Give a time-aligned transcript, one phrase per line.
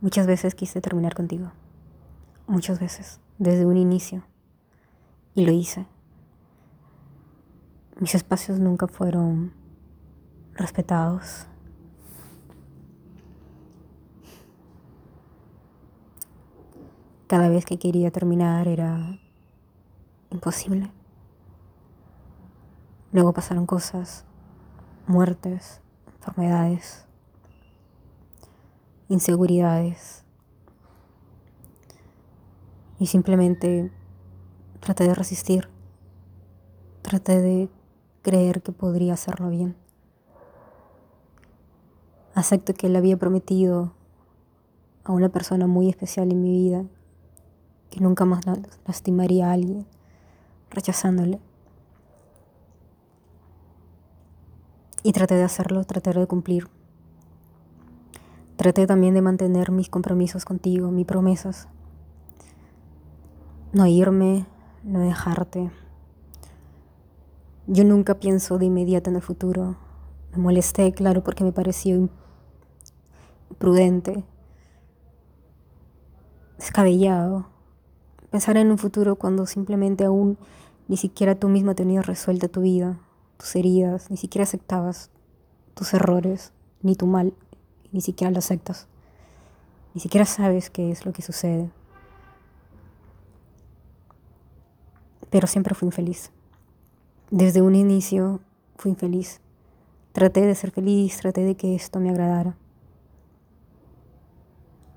[0.00, 1.50] Muchas veces quise terminar contigo.
[2.46, 4.22] Muchas veces, desde un inicio.
[5.34, 5.86] Y lo hice.
[7.98, 9.52] Mis espacios nunca fueron
[10.54, 11.46] respetados.
[17.26, 19.18] Cada vez que quería terminar era
[20.30, 20.92] imposible.
[23.10, 24.24] Luego pasaron cosas,
[25.08, 27.07] muertes, enfermedades,
[29.08, 30.24] inseguridades.
[32.98, 33.90] Y simplemente
[34.80, 35.68] traté de resistir.
[37.02, 37.68] Traté de
[38.22, 39.76] creer que podría hacerlo bien.
[42.34, 43.92] Acepto que le había prometido
[45.04, 46.84] a una persona muy especial en mi vida
[47.90, 48.44] que nunca más
[48.86, 49.86] lastimaría a alguien
[50.70, 51.40] rechazándole.
[55.02, 56.68] Y traté de hacerlo, traté de cumplir.
[58.58, 61.68] Traté también de mantener mis compromisos contigo, mis promesas.
[63.72, 64.46] No irme,
[64.82, 65.70] no dejarte.
[67.68, 69.76] Yo nunca pienso de inmediato en el futuro.
[70.32, 72.10] Me molesté, claro, porque me pareció
[73.48, 74.24] imprudente,
[76.58, 77.46] descabellado.
[78.32, 80.36] Pensar en un futuro cuando simplemente aún
[80.88, 82.98] ni siquiera tú misma tenías resuelta tu vida,
[83.36, 85.12] tus heridas, ni siquiera aceptabas
[85.74, 87.34] tus errores, ni tu mal
[87.92, 88.86] ni siquiera lo aceptas.
[89.94, 91.70] Ni siquiera sabes qué es lo que sucede.
[95.30, 96.30] Pero siempre fui infeliz.
[97.30, 98.40] Desde un inicio
[98.76, 99.40] fui infeliz.
[100.12, 102.56] Traté de ser feliz, traté de que esto me agradara.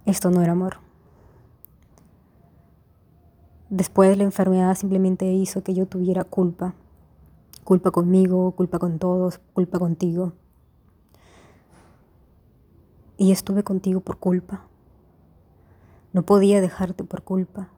[0.05, 0.77] Esto no era amor.
[3.69, 6.73] Después la enfermedad simplemente hizo que yo tuviera culpa.
[7.63, 10.33] Culpa conmigo, culpa con todos, culpa contigo
[13.21, 14.65] y estuve contigo por culpa.
[16.11, 17.69] No podía dejarte por culpa.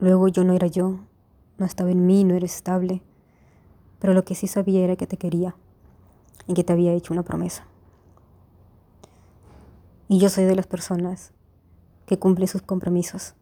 [0.00, 1.00] Luego yo no era yo,
[1.56, 3.00] no estaba en mí, no era estable,
[3.98, 5.56] pero lo que sí sabía era que te quería
[6.46, 7.66] y que te había hecho una promesa.
[10.08, 11.32] Y yo soy de las personas
[12.04, 13.34] que cumple sus compromisos.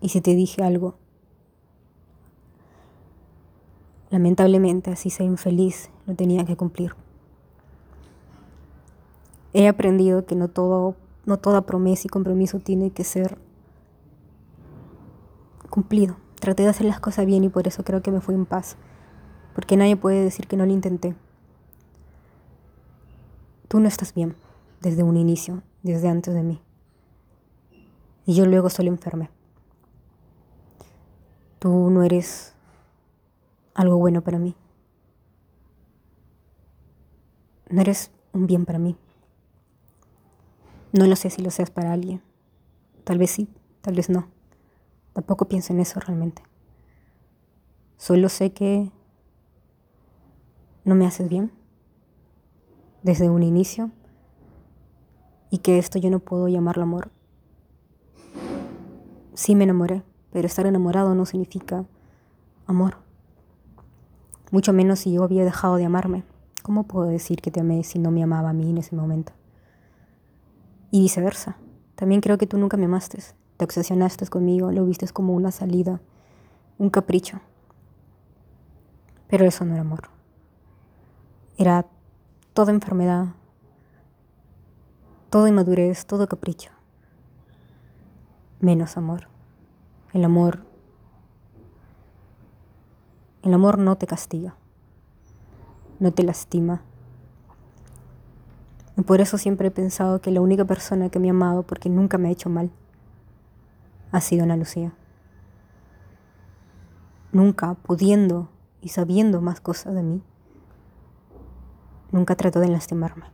[0.00, 0.96] Y si te dije algo,
[4.08, 6.94] lamentablemente así sea infeliz, lo tenía que cumplir
[9.58, 10.94] he aprendido que no, todo,
[11.26, 13.38] no toda promesa y compromiso tiene que ser
[15.68, 16.16] cumplido.
[16.38, 18.76] Traté de hacer las cosas bien y por eso creo que me fui en paz.
[19.56, 21.16] Porque nadie puede decir que no lo intenté.
[23.66, 24.36] Tú no estás bien
[24.80, 26.62] desde un inicio, desde antes de mí.
[28.26, 29.28] Y yo luego solo enfermé.
[31.58, 32.54] Tú no eres
[33.74, 34.54] algo bueno para mí.
[37.70, 38.96] No eres un bien para mí.
[40.92, 42.22] No lo sé si lo seas para alguien.
[43.04, 43.48] Tal vez sí,
[43.82, 44.28] tal vez no.
[45.12, 46.42] Tampoco pienso en eso realmente.
[47.96, 48.90] Solo sé que
[50.84, 51.52] no me haces bien
[53.02, 53.90] desde un inicio
[55.50, 57.10] y que esto yo no puedo llamarlo amor.
[59.34, 61.84] Sí me enamoré, pero estar enamorado no significa
[62.66, 62.98] amor.
[64.50, 66.24] Mucho menos si yo había dejado de amarme.
[66.62, 69.32] ¿Cómo puedo decir que te amé si no me amaba a mí en ese momento?
[70.90, 71.56] Y viceversa.
[71.94, 73.22] También creo que tú nunca me amaste.
[73.56, 76.00] Te obsesionaste conmigo, lo viste como una salida,
[76.78, 77.40] un capricho.
[79.28, 80.08] Pero eso no era amor.
[81.56, 81.86] Era
[82.54, 83.34] toda enfermedad,
[85.28, 86.70] toda inmadurez, todo capricho.
[88.60, 89.28] Menos amor.
[90.12, 90.64] El amor.
[93.42, 94.56] El amor no te castiga,
[96.00, 96.82] no te lastima,
[98.98, 101.88] y por eso siempre he pensado que la única persona que me ha amado, porque
[101.88, 102.72] nunca me ha hecho mal,
[104.10, 104.92] ha sido Ana Lucía.
[107.30, 108.48] Nunca pudiendo
[108.80, 110.20] y sabiendo más cosas de mí,
[112.10, 113.26] nunca trató de lastimarme.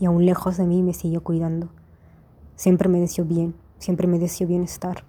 [0.00, 1.68] Y aún lejos de mí me siguió cuidando.
[2.56, 5.04] Siempre me deseó bien, siempre me deseó bienestar.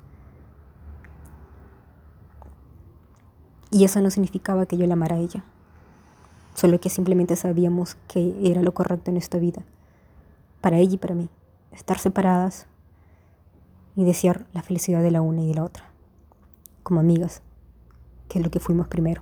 [3.72, 5.46] Y eso no significaba que yo la amara a ella
[6.60, 9.64] solo que simplemente sabíamos que era lo correcto en esta vida,
[10.60, 11.30] para ella y para mí,
[11.72, 12.68] estar separadas
[13.96, 15.86] y desear la felicidad de la una y de la otra,
[16.84, 17.42] como amigas,
[18.28, 19.22] que es lo que fuimos primero.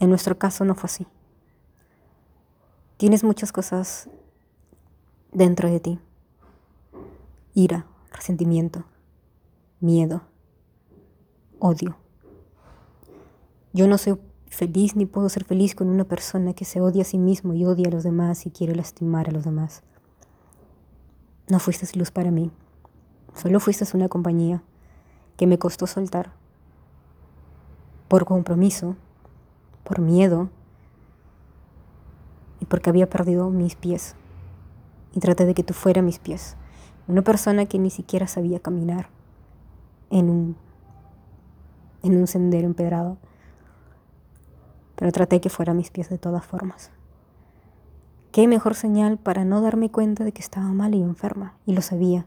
[0.00, 1.06] En nuestro caso no fue así.
[2.96, 4.10] Tienes muchas cosas
[5.32, 6.00] dentro de ti.
[7.54, 8.84] Ira, resentimiento,
[9.78, 10.22] miedo,
[11.60, 11.96] odio.
[13.72, 17.04] Yo no soy feliz ni puedo ser feliz con una persona que se odia a
[17.04, 19.82] sí mismo y odia a los demás y quiere lastimar a los demás.
[21.48, 22.50] No fuiste luz para mí.
[23.34, 24.62] Solo fuiste una compañía
[25.36, 26.32] que me costó soltar.
[28.08, 28.96] Por compromiso,
[29.84, 30.48] por miedo
[32.60, 34.14] y porque había perdido mis pies.
[35.12, 36.56] Y traté de que tú fueras mis pies.
[37.08, 39.08] Una persona que ni siquiera sabía caminar
[40.10, 40.56] en un,
[42.02, 43.18] en un sendero empedrado.
[44.96, 46.90] Pero traté que fuera mis pies de todas formas.
[48.32, 51.82] Qué mejor señal para no darme cuenta de que estaba mal y enferma, y lo
[51.82, 52.26] sabía.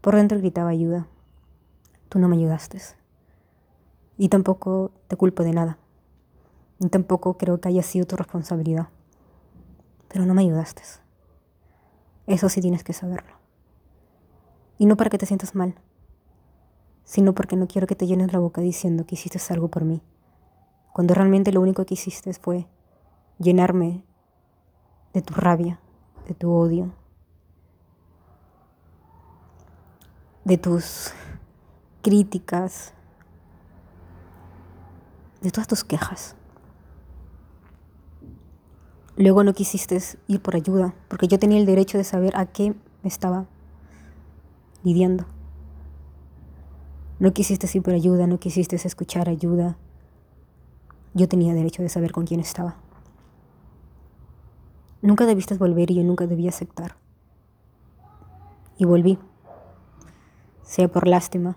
[0.00, 1.06] Por dentro gritaba ayuda.
[2.08, 2.80] Tú no me ayudaste.
[4.16, 5.78] Y tampoco te culpo de nada.
[6.80, 8.88] Y tampoco creo que haya sido tu responsabilidad.
[10.08, 10.82] Pero no me ayudaste.
[12.26, 13.32] Eso sí tienes que saberlo.
[14.76, 15.74] Y no para que te sientas mal,
[17.04, 20.02] sino porque no quiero que te llenes la boca diciendo que hiciste algo por mí,
[20.98, 22.66] cuando realmente lo único que hiciste fue
[23.38, 24.02] llenarme
[25.14, 25.78] de tu rabia,
[26.26, 26.92] de tu odio,
[30.44, 31.12] de tus
[32.02, 32.94] críticas,
[35.40, 36.34] de todas tus quejas.
[39.16, 42.74] Luego no quisiste ir por ayuda, porque yo tenía el derecho de saber a qué
[43.04, 43.46] me estaba
[44.82, 45.26] lidiando.
[47.20, 49.78] No quisiste ir por ayuda, no quisiste escuchar ayuda.
[51.14, 52.76] Yo tenía derecho de saber con quién estaba.
[55.00, 56.96] Nunca debiste volver y yo nunca debía aceptar.
[58.76, 59.18] Y volví.
[60.62, 61.56] Sea por lástima,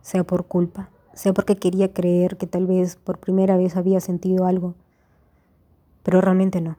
[0.00, 4.46] sea por culpa, sea porque quería creer que tal vez por primera vez había sentido
[4.46, 4.74] algo,
[6.02, 6.76] pero realmente no.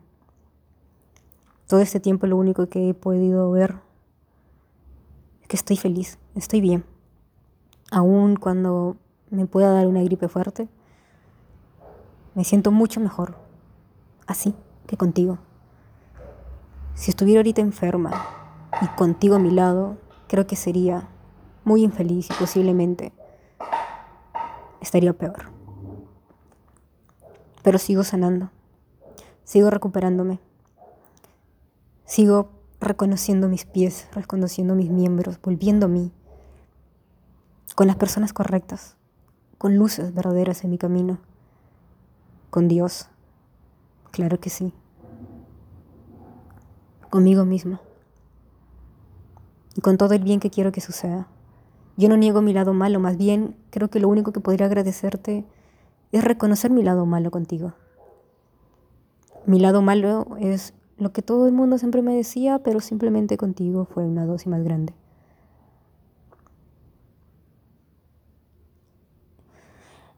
[1.68, 3.76] Todo este tiempo lo único que he podido ver
[5.42, 6.84] es que estoy feliz, estoy bien.
[7.92, 8.98] Aún cuando
[9.30, 10.68] me pueda dar una gripe fuerte,
[12.36, 13.50] me siento mucho mejor
[14.30, 14.54] así
[14.88, 15.40] que contigo.
[16.94, 18.12] Si estuviera ahorita enferma
[18.82, 19.98] y contigo a mi lado,
[20.28, 21.10] creo que sería
[21.64, 23.12] muy infeliz y posiblemente
[24.82, 25.52] estaría peor.
[27.64, 28.52] Pero sigo sanando,
[29.44, 30.40] sigo recuperándome.
[32.06, 32.50] Sigo
[32.80, 36.12] reconociendo mis pies, reconociendo mis miembros, volviendo a mí,
[37.76, 38.96] con las personas correctas,
[39.58, 41.20] con luces verdaderas en mi camino,
[42.50, 43.08] con Dios,
[44.12, 44.74] claro que sí,
[47.10, 47.82] conmigo misma
[49.76, 51.28] y con todo el bien que quiero que suceda.
[51.96, 55.46] Yo no niego mi lado malo, más bien creo que lo único que podría agradecerte
[56.12, 57.74] es reconocer mi lado malo contigo.
[59.46, 63.86] Mi lado malo es lo que todo el mundo siempre me decía, pero simplemente contigo
[63.86, 64.94] fue una dosis más grande.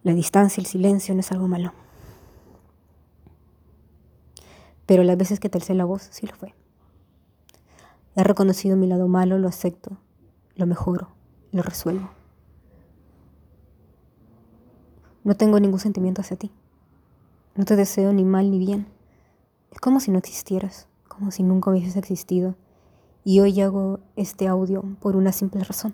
[0.03, 1.73] La distancia, el silencio no es algo malo.
[4.91, 6.53] Pero las veces que te alcé la voz, sí lo fue.
[8.17, 9.95] He reconocido mi lado malo, lo acepto,
[10.57, 11.07] lo mejoro,
[11.53, 12.09] lo resuelvo.
[15.23, 16.51] No tengo ningún sentimiento hacia ti.
[17.55, 18.85] No te deseo ni mal ni bien.
[19.71, 22.55] Es como si no existieras, como si nunca hubieses existido.
[23.23, 25.93] Y hoy hago este audio por una simple razón.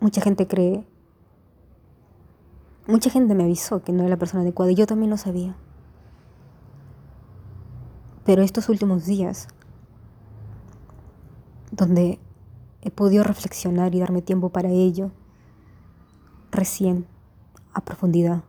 [0.00, 0.86] Mucha gente cree,
[2.86, 5.56] mucha gente me avisó que no era la persona adecuada y yo también lo sabía.
[8.24, 9.48] Pero estos últimos días,
[11.70, 12.18] donde
[12.82, 15.10] he podido reflexionar y darme tiempo para ello,
[16.50, 17.06] recién,
[17.72, 18.42] a profundidad,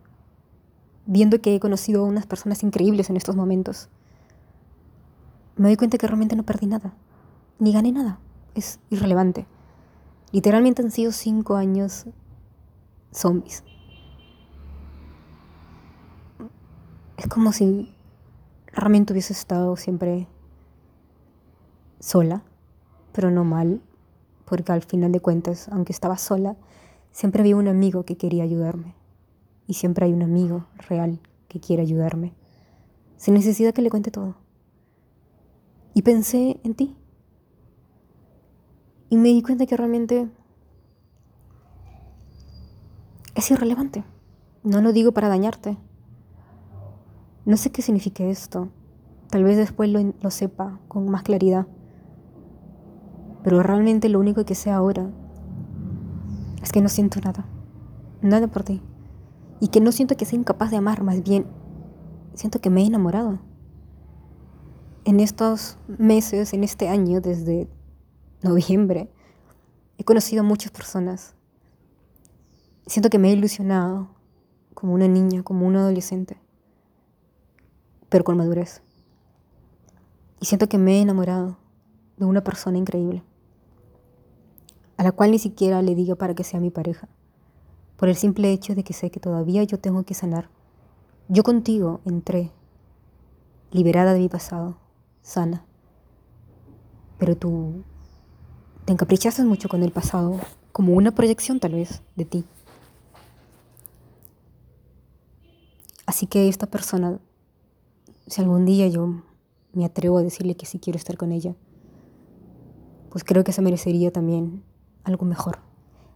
[1.06, 3.90] viendo que he conocido a unas personas increíbles en estos momentos,
[5.56, 6.94] me doy cuenta que realmente no perdí nada,
[7.60, 8.20] ni gané nada,
[8.56, 9.46] es irrelevante.
[10.32, 12.06] Literalmente han sido cinco años
[13.12, 13.64] zombies.
[17.18, 17.94] Es como si
[18.68, 20.28] realmente hubiese estado siempre
[22.00, 22.44] sola,
[23.14, 23.82] pero no mal,
[24.46, 26.58] porque al final de cuentas, aunque estaba sola,
[27.12, 28.96] siempre había un amigo que quería ayudarme
[29.68, 32.34] y siempre hay un amigo real que quiere ayudarme,
[33.18, 34.36] sin necesidad que le cuente todo.
[35.94, 36.96] Y pensé en ti.
[39.10, 40.28] Y me di cuenta que realmente
[43.36, 44.04] es irrelevante.
[44.64, 45.78] No lo digo para dañarte.
[47.46, 48.70] No sé qué significa esto.
[49.30, 51.68] Tal vez después lo, sepa con más claridad.
[53.44, 55.10] Pero realmente lo único que sé ahora
[56.62, 57.46] es que no siento nada.
[58.22, 58.82] Nada por ti
[59.64, 61.46] y que no siento que sea incapaz de amar, más bien
[62.34, 63.40] siento que me he enamorado.
[65.06, 67.70] En estos meses, en este año, desde
[68.42, 69.10] noviembre,
[69.98, 71.36] he conocido a muchas personas.
[72.88, 74.10] Siento que me he ilusionado
[74.74, 76.36] como una niña, como un adolescente,
[78.14, 78.84] pero con madurez.
[80.40, 81.58] Y siento que me he enamorado
[82.18, 83.24] de una persona increíble,
[84.98, 87.10] a la cual ni siquiera le digo para que sea mi pareja,
[87.98, 90.48] por el simple hecho de que sé que todavía yo tengo que sanar.
[91.28, 92.52] Yo contigo entré,
[93.72, 94.78] liberada de mi pasado,
[95.24, 95.66] sana,
[97.18, 97.84] pero tú
[98.86, 100.40] te encaprichaste mucho con el pasado,
[100.72, 102.46] como una proyección tal vez de ti.
[106.06, 107.20] Así que esta persona,
[108.28, 109.24] si algún día yo
[109.74, 111.56] me atrevo a decirle que sí quiero estar con ella,
[113.10, 114.64] pues creo que se merecería también
[115.04, 115.60] algo mejor.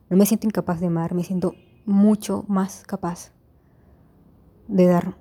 [0.09, 1.53] No me siento incapaz de amar, me siento
[1.85, 3.31] mucho más capaz
[4.67, 5.17] de dar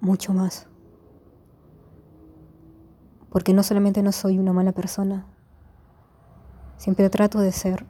[0.00, 0.66] mucho más.
[3.30, 5.26] Porque no solamente no soy una mala persona,
[6.76, 7.86] siempre trato de ser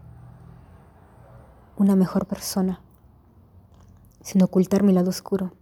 [1.76, 2.80] una mejor persona
[4.22, 5.52] sin ocultar mi lado oscuro,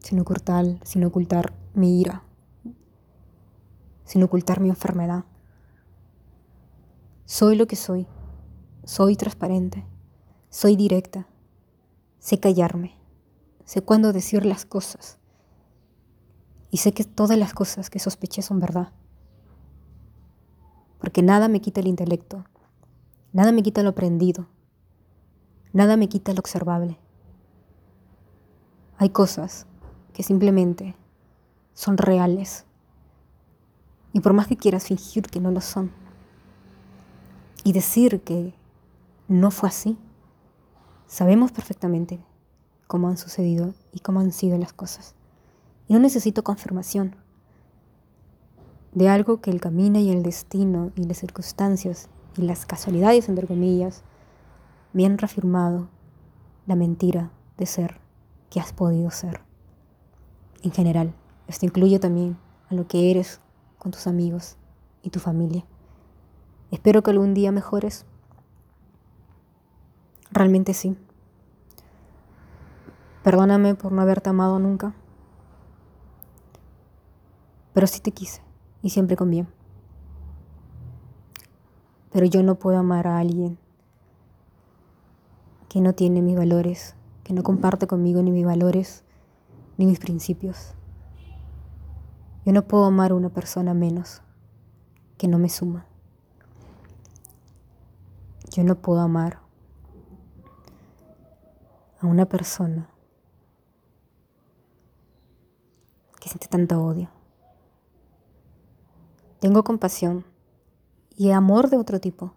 [0.00, 2.24] sin ocultar, sin ocultar mi ira,
[4.04, 5.24] sin ocultar mi enfermedad.
[7.26, 8.06] Soy lo que soy,
[8.84, 9.86] soy transparente,
[10.48, 11.28] soy directa,
[12.18, 12.96] sé callarme,
[13.64, 15.18] sé cuándo decir las cosas.
[16.72, 18.92] Y sé que todas las cosas que sospeché son verdad.
[20.98, 22.44] Porque nada me quita el intelecto,
[23.32, 24.48] nada me quita lo aprendido,
[25.72, 26.98] nada me quita lo observable.
[28.98, 29.66] Hay cosas
[30.10, 30.94] que simplemente
[31.74, 32.64] son reales.
[34.12, 35.92] Y por más que quieras fingir que no lo son
[37.64, 38.54] y decir que
[39.28, 39.98] no fue así,
[41.06, 42.20] sabemos perfectamente
[42.86, 45.14] cómo han sucedido y cómo han sido las cosas.
[45.86, 47.16] Y no necesito confirmación
[48.92, 53.46] de algo que el camino y el destino y las circunstancias y las casualidades, entre
[53.46, 54.02] comillas,
[54.92, 55.88] me han reafirmado
[56.66, 58.00] la mentira de ser
[58.50, 59.49] que has podido ser.
[60.62, 61.14] En general,
[61.46, 62.36] esto incluye también
[62.68, 63.40] a lo que eres
[63.78, 64.56] con tus amigos
[65.02, 65.64] y tu familia.
[66.70, 68.04] Espero que algún día mejores.
[70.30, 70.96] Realmente sí.
[73.22, 74.94] Perdóname por no haberte amado nunca.
[77.72, 78.42] Pero sí te quise
[78.82, 79.48] y siempre con bien.
[82.12, 83.58] Pero yo no puedo amar a alguien
[85.68, 89.04] que no tiene mis valores que no comparte conmigo ni mis valores
[89.80, 90.74] ni mis principios.
[92.44, 94.20] Yo no puedo amar a una persona menos
[95.16, 95.86] que no me suma.
[98.50, 99.38] Yo no puedo amar
[101.98, 102.90] a una persona
[106.20, 107.08] que siente tanto odio.
[109.40, 110.26] Tengo compasión
[111.16, 112.34] y amor de otro tipo,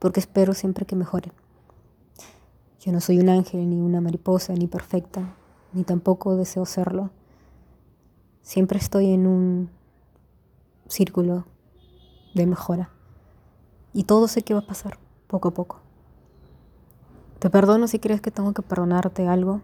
[0.00, 1.32] porque espero siempre que mejoren.
[2.80, 5.36] Yo no soy un ángel, ni una mariposa, ni perfecta,
[5.74, 7.10] ni tampoco deseo serlo.
[8.42, 9.70] Siempre estoy en un
[10.88, 11.44] círculo
[12.34, 12.90] de mejora.
[13.92, 15.80] Y todo sé que va a pasar, poco a poco.
[17.38, 19.60] Te perdono si crees que tengo que perdonarte algo.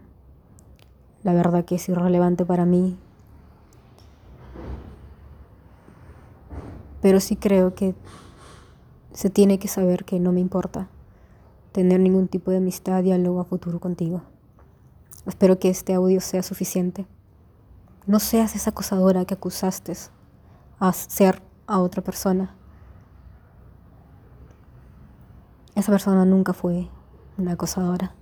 [1.23, 2.97] La verdad que es irrelevante para mí.
[7.01, 7.95] Pero sí creo que
[9.13, 10.87] se tiene que saber que no me importa
[11.71, 14.21] tener ningún tipo de amistad, diálogo a futuro contigo.
[15.25, 17.05] Espero que este audio sea suficiente.
[18.07, 19.93] No seas esa acosadora que acusaste
[20.79, 22.55] a ser a otra persona.
[25.75, 26.89] Esa persona nunca fue
[27.37, 28.15] una acosadora.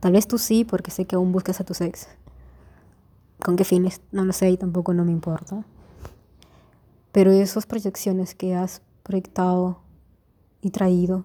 [0.00, 2.08] Tal vez tú sí, porque sé que aún buscas a tu ex.
[3.42, 4.00] ¿Con qué fines?
[4.12, 5.64] No lo sé y tampoco no me importa.
[7.10, 9.80] Pero esas proyecciones que has proyectado
[10.60, 11.24] y traído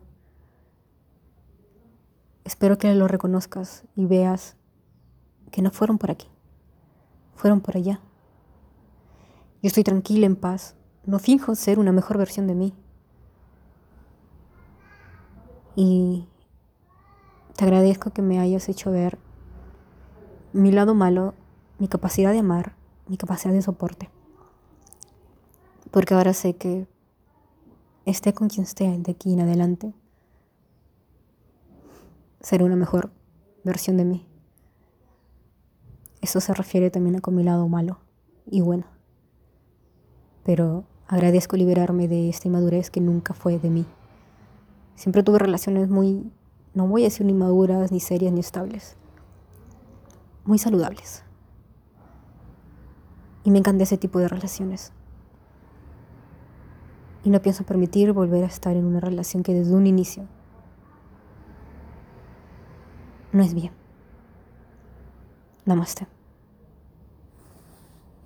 [2.45, 4.57] Espero que lo reconozcas y veas
[5.51, 6.27] que no fueron por aquí,
[7.35, 8.01] fueron por allá.
[9.61, 12.73] Yo estoy tranquila, en paz, no finjo ser una mejor versión de mí.
[15.75, 16.27] Y
[17.55, 19.17] te agradezco que me hayas hecho ver
[20.51, 21.33] mi lado malo,
[21.79, 22.75] mi capacidad de amar,
[23.07, 24.09] mi capacidad de soporte.
[25.91, 26.87] Porque ahora sé que
[28.05, 29.93] esté con quien esté de aquí en adelante,
[32.43, 33.09] ser una mejor
[33.63, 34.27] versión de mí.
[36.21, 37.99] Eso se refiere también a con mi lado malo
[38.45, 38.85] y bueno.
[40.43, 43.85] Pero agradezco liberarme de esta inmadurez que nunca fue de mí.
[44.95, 46.29] Siempre tuve relaciones muy,
[46.73, 48.97] no voy a decir ni maduras, ni serias, ni estables.
[50.43, 51.23] Muy saludables.
[53.45, 54.91] Y me encanta ese tipo de relaciones.
[57.23, 60.27] Y no pienso permitir volver a estar en una relación que desde un inicio
[63.33, 63.71] no es bien.
[65.65, 66.07] Namaste.